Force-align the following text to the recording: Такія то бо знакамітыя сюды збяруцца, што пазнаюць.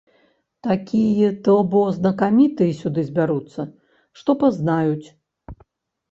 Такія 0.67 1.27
то 1.47 1.55
бо 1.73 1.81
знакамітыя 1.97 2.77
сюды 2.79 3.03
збяруцца, 3.09 3.65
што 4.21 4.35
пазнаюць. 4.45 5.07